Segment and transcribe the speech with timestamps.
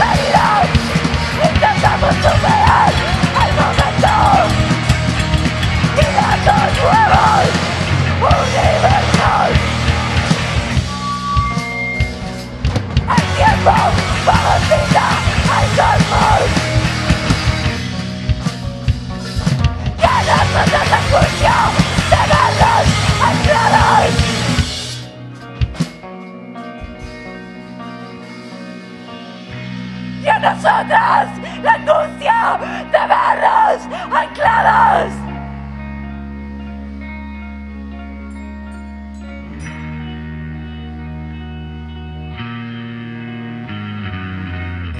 [0.00, 0.68] heridos,
[1.42, 2.92] intentamos superar
[3.44, 4.14] el momento
[5.96, 7.46] Tiranos nuevos,
[8.20, 9.50] universos
[13.08, 13.74] El tiempo
[14.30, 14.58] al
[20.52, 20.88] nuestras
[30.38, 31.28] nosotras
[31.62, 32.58] la angustia
[32.92, 35.12] de vernos anclados.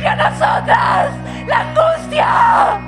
[0.00, 1.10] Y a nosotras
[1.46, 2.88] la angustia.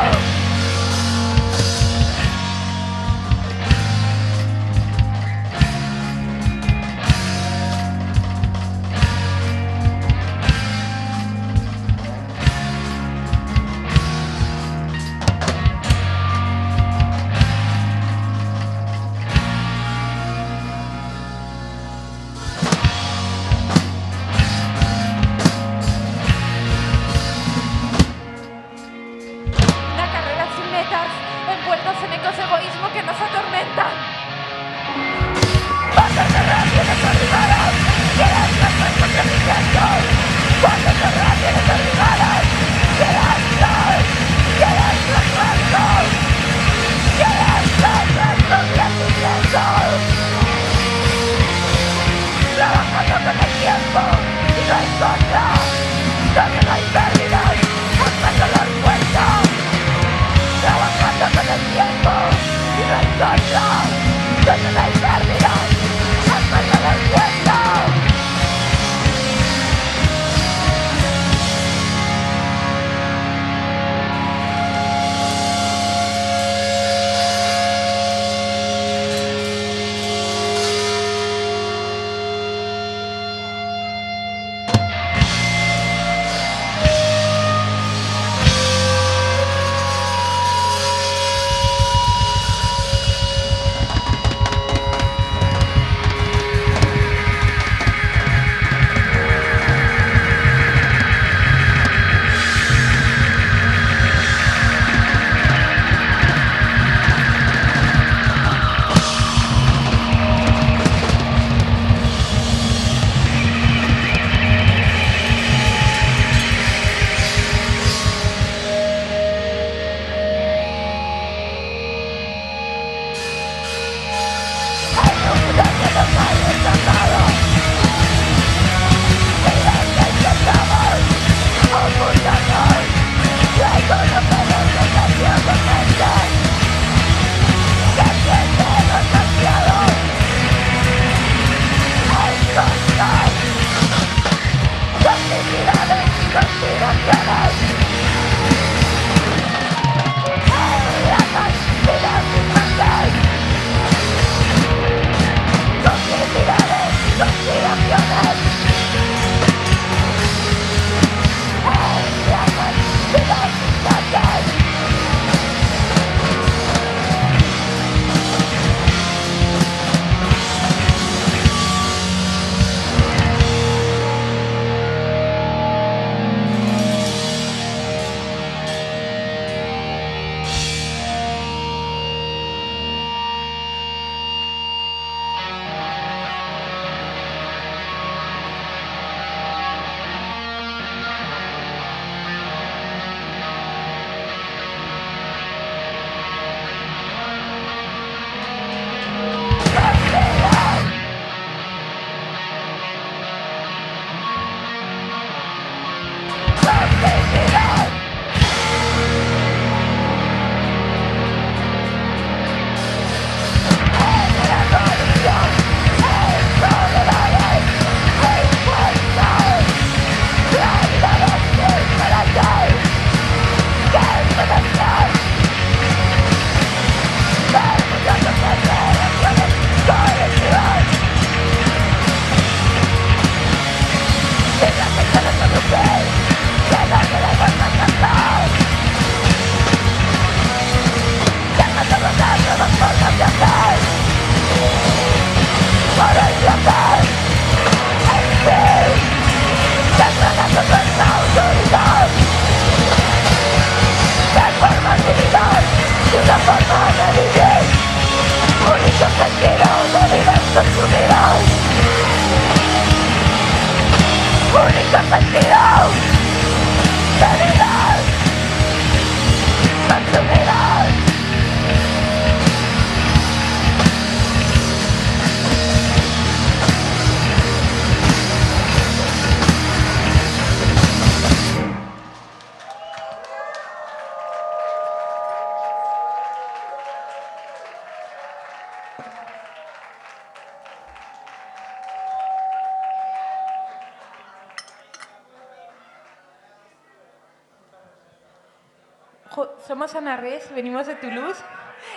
[300.53, 301.41] venimos de Toulouse.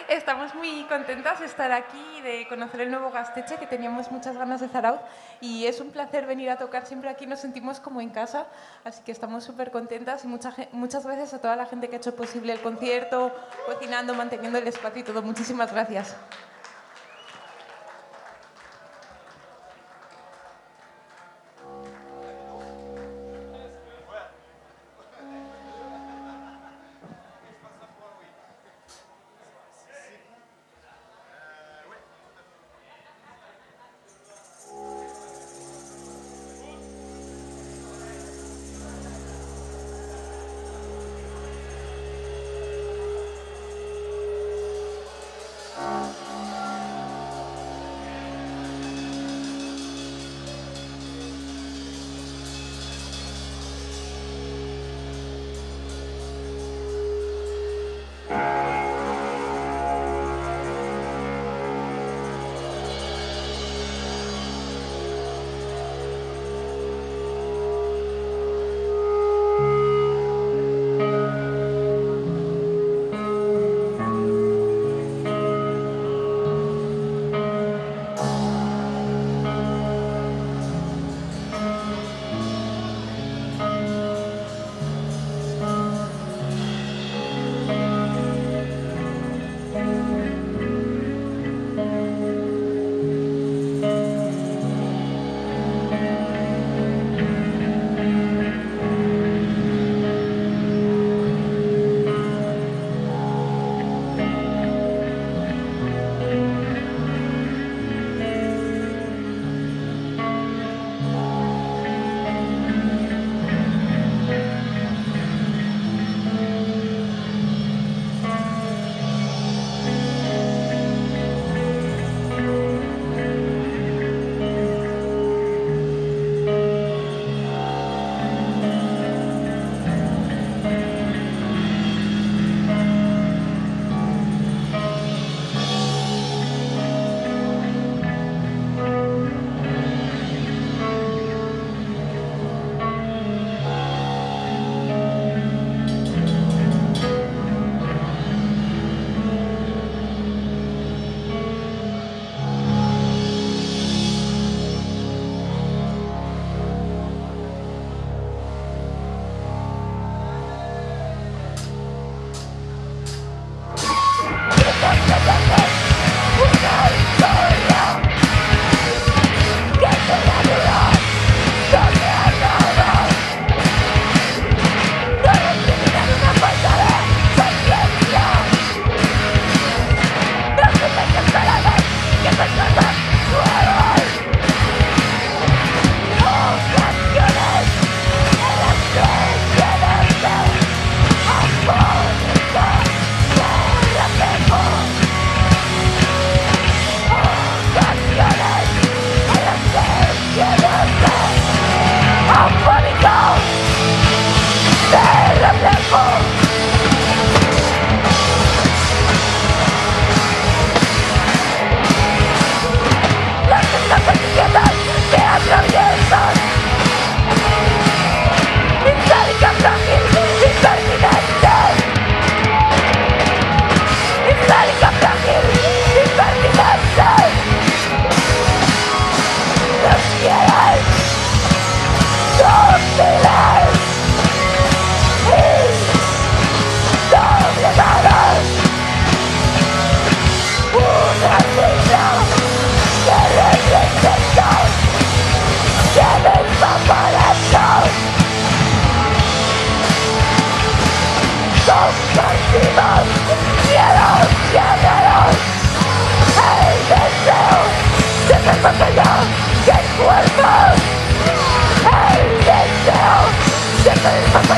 [0.08, 4.62] Estamos muy contentas de estar aquí de conocer el nuevo Gasteche, que teníamos muchas ganas
[4.62, 5.00] de Zarauz.
[5.42, 8.46] Y es un placer venir a tocar siempre aquí, nos sentimos como en casa.
[8.82, 11.98] Así que estamos súper contentas y muchas, muchas gracias a toda la gente que ha
[11.98, 13.30] hecho posible el concierto,
[13.66, 15.20] cocinando, manteniendo el espacio y todo.
[15.20, 16.16] Muchísimas gracias.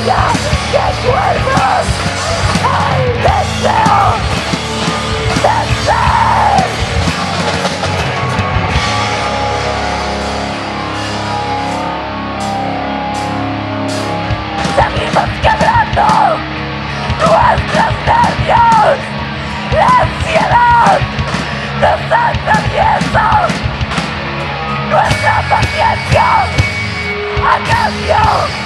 [0.06, 0.12] que
[1.02, 1.86] cuerpos
[2.62, 4.02] al deseo
[5.42, 6.66] de ser.
[14.76, 16.06] Seguimos quebrando
[17.18, 18.98] nuestros nervios,
[19.72, 21.00] la ansiedad
[21.80, 23.48] nos atraviesa
[24.88, 26.26] nuestra paciencia
[27.42, 28.65] a cambio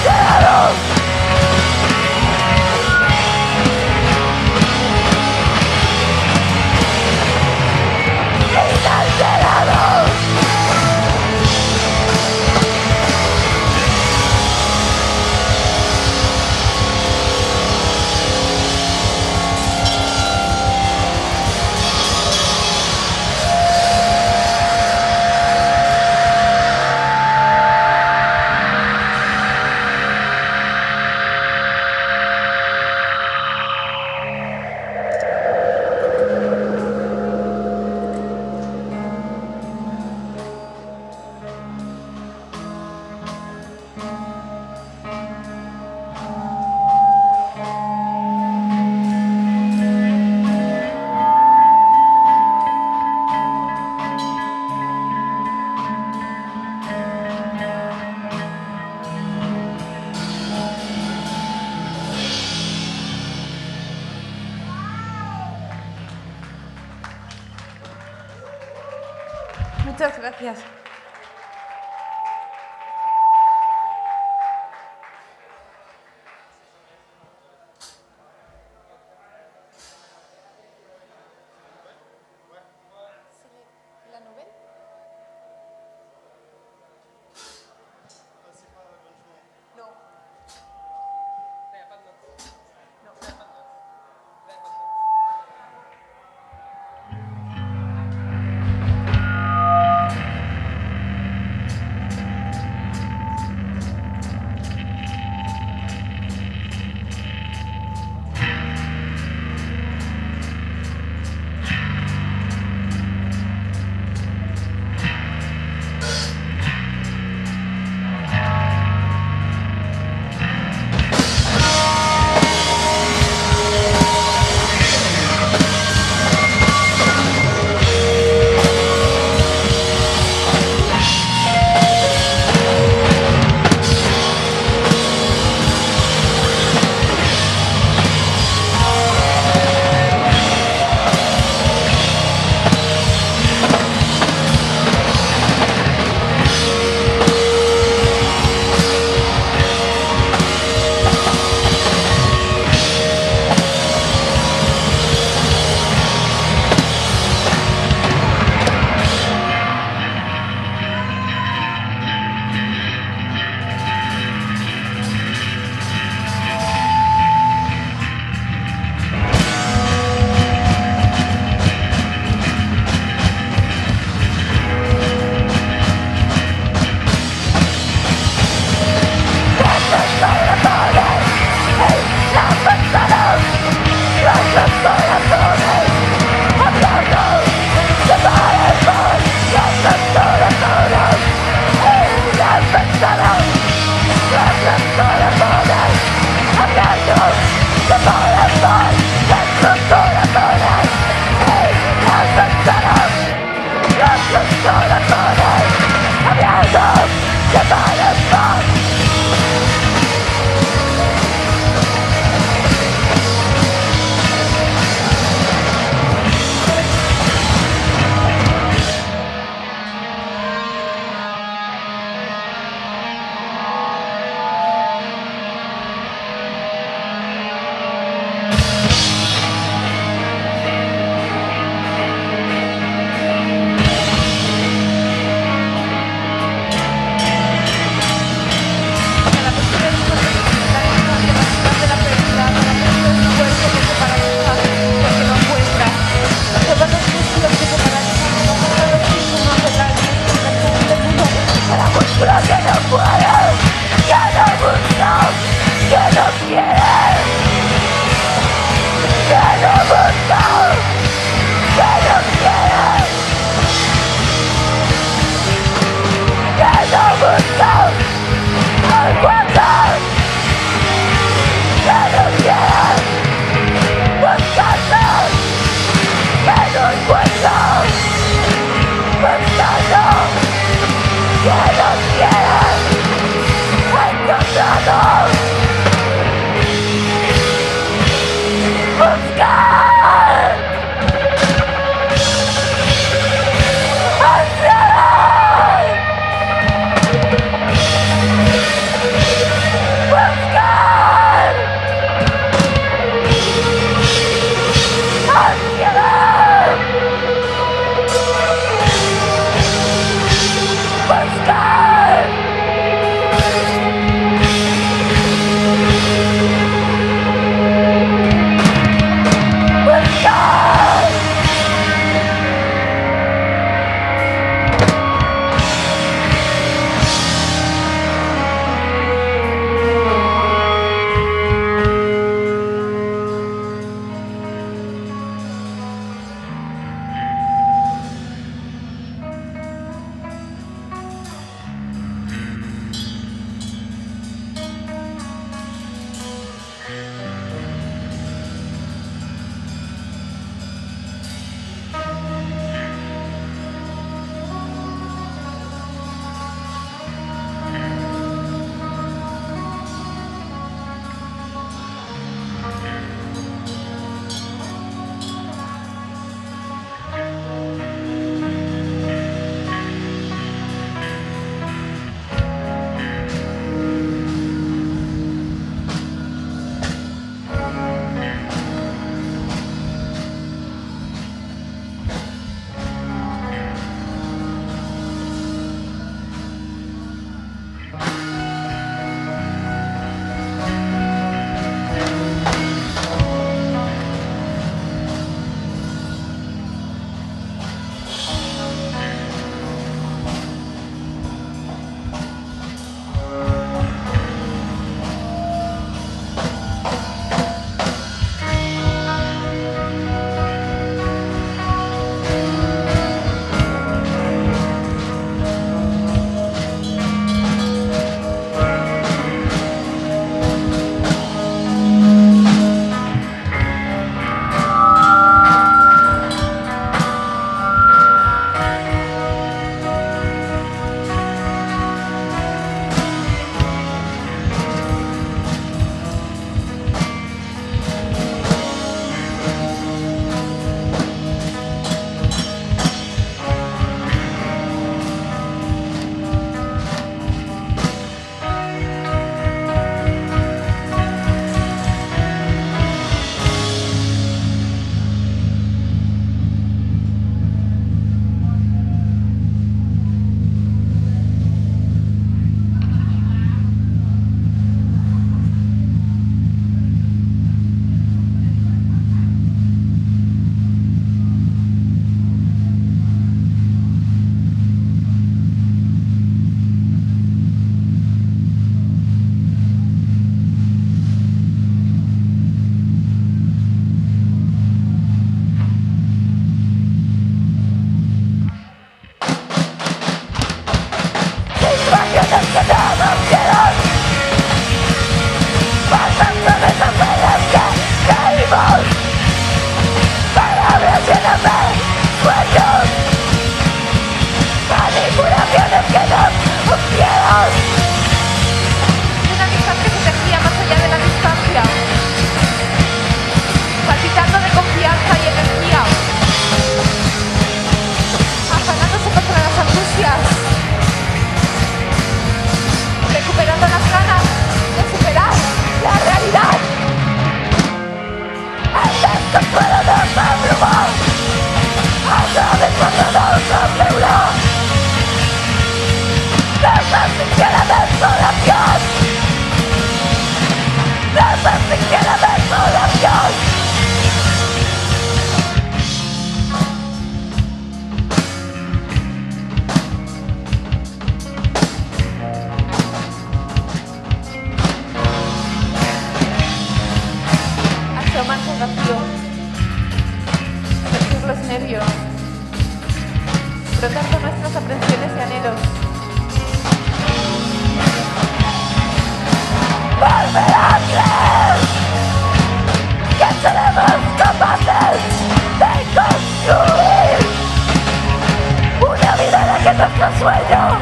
[580.01, 580.77] falso sueño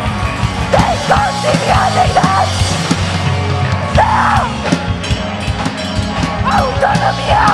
[0.71, 2.45] de cotidianidad.
[3.93, 4.43] Sea
[6.57, 7.45] autonomía.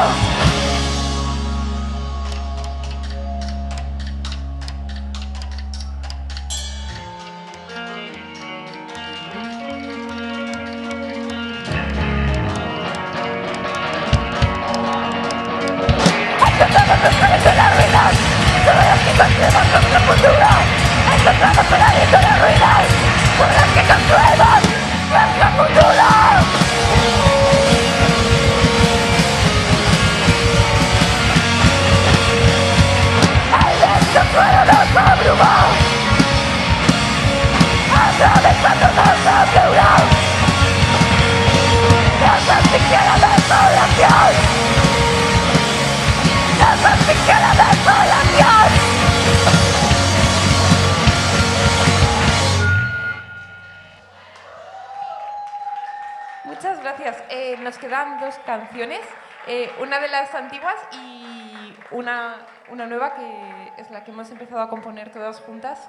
[58.26, 59.02] Dos canciones,
[59.48, 62.38] eh, una de las antiguas y una,
[62.70, 65.80] una nueva que es la que hemos empezado a componer todas juntas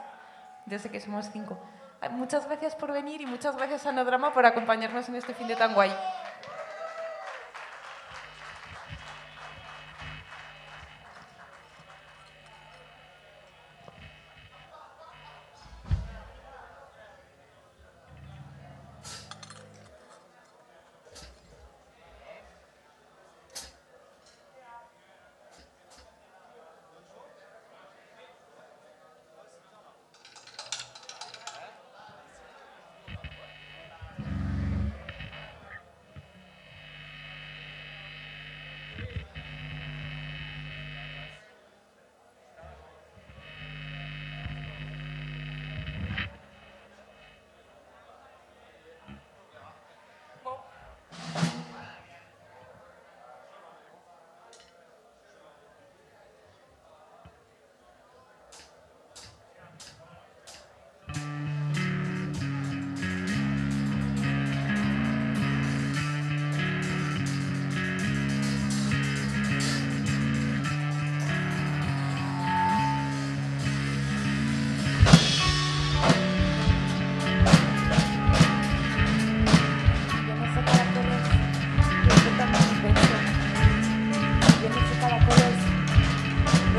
[0.67, 1.59] desde que somos cinco.
[2.11, 5.57] Muchas gracias por venir y muchas gracias a Nodrama por acompañarnos en este fin de
[5.57, 5.91] tan guay.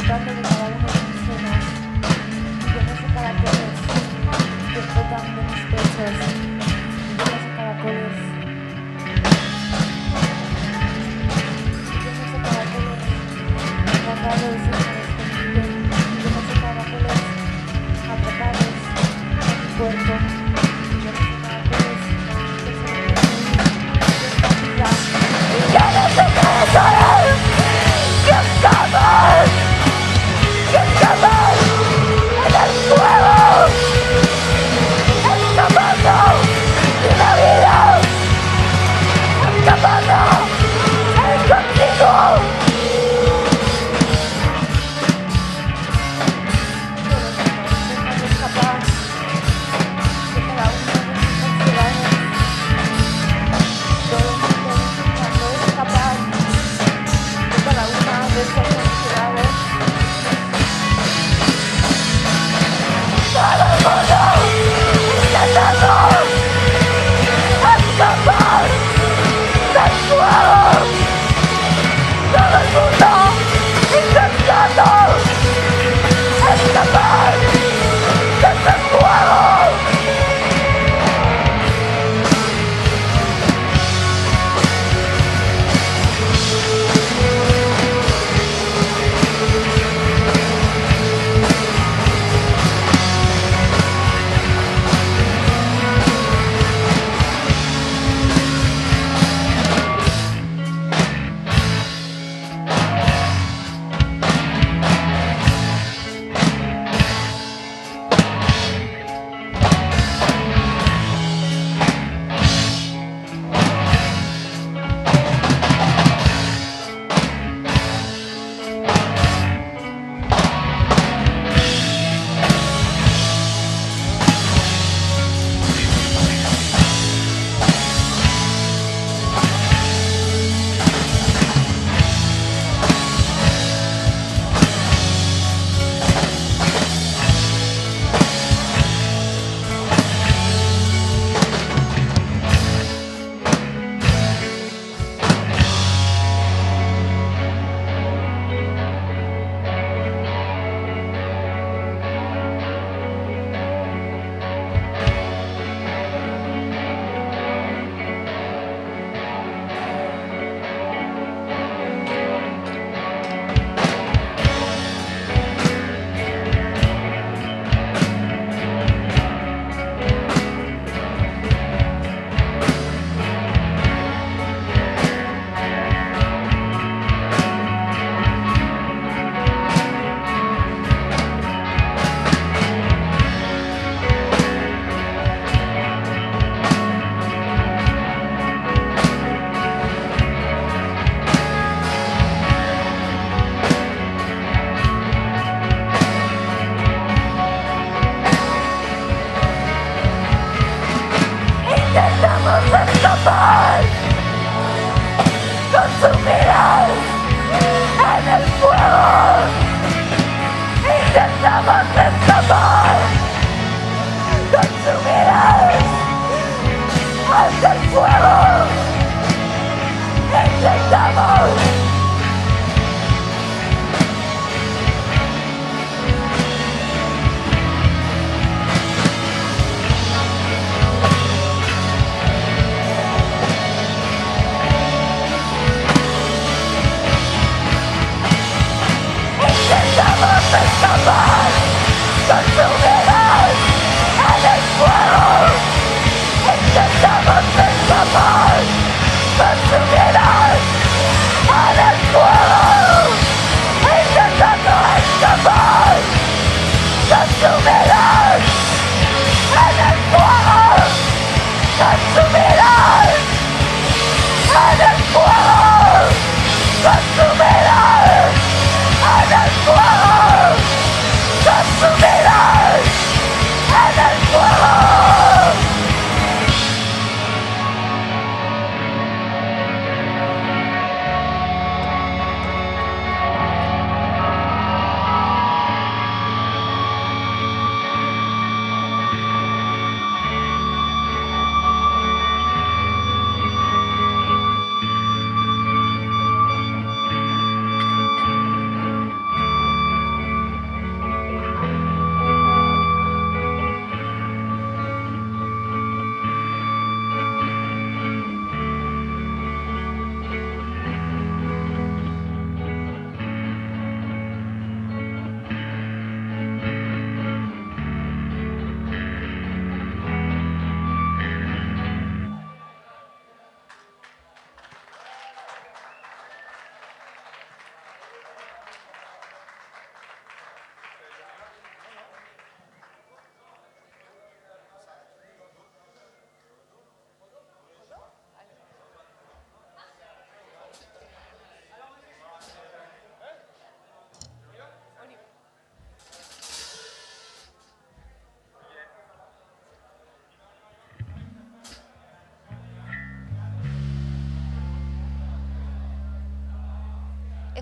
[0.08, 0.57] That's.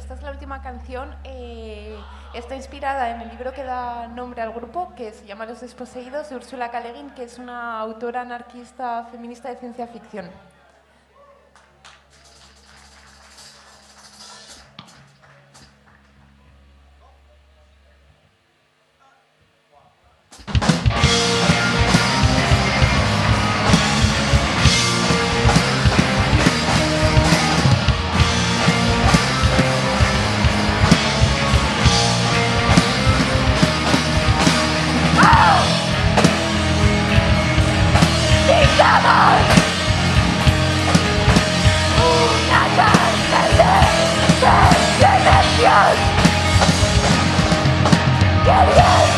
[0.05, 1.15] esta es la última canción.
[1.23, 1.97] Eh,
[2.35, 6.29] está inspirada en el libro que da nombre al grupo, que se llama Los Desposeídos,
[6.29, 6.83] de Ursula K.
[7.15, 10.29] que es una autora anarquista feminista de ciencia ficción.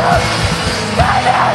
[0.00, 1.49] you, my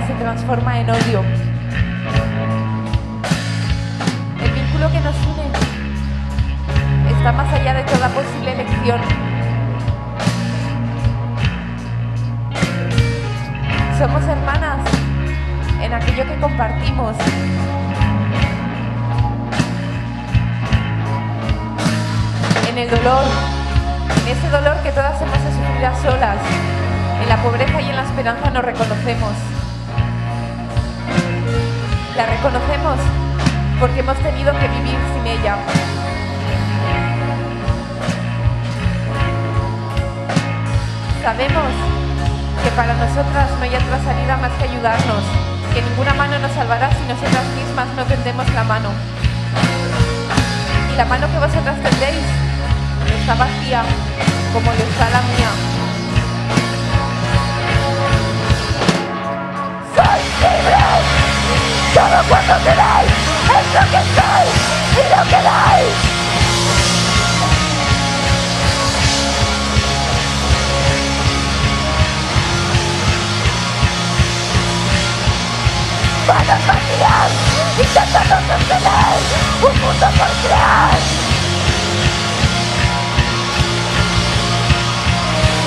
[0.00, 1.22] se transforma en odio.
[41.22, 41.70] Sabemos
[42.64, 45.22] que para nosotras no hay otra salida más que ayudarnos,
[45.72, 48.90] que ninguna mano nos salvará si nosotras mismas no tendemos la mano.
[50.92, 52.26] Y la mano que vosotras tendéis
[53.20, 53.84] está vacía,
[54.52, 55.50] como lo está la mía.
[59.94, 60.82] Soy libre.
[61.94, 63.12] Todo cuanto queráis
[63.46, 64.48] es lo que soy
[64.98, 66.21] y lo que dais.
[76.26, 77.32] Manos vacías,
[77.76, 79.18] intentando sostener
[79.60, 80.94] un mundo por crear.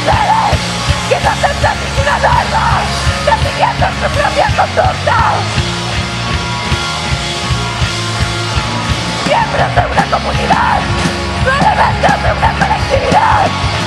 [0.05, 0.59] Seres
[1.09, 2.81] que no aceptan ninguna norma,
[3.25, 5.17] definiendo su propia conducta.
[9.27, 10.79] Miembros de una comunidad,
[11.59, 13.84] elementos de una colectividad.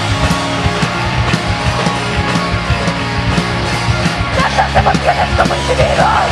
[4.59, 6.30] Tantas emociones como individuos,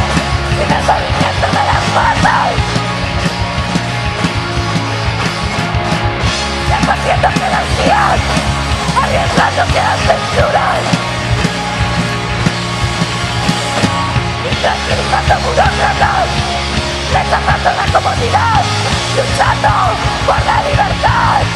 [0.58, 2.54] sin el movimiento de las masas.
[6.66, 8.18] Deshaciéndose las vías,
[9.00, 10.82] arriesgándose a censuras.
[14.42, 16.26] Intranquilizando burócratas,
[17.14, 18.62] rechazando la comodidad,
[19.14, 19.70] luchando
[20.26, 21.55] por la libertad.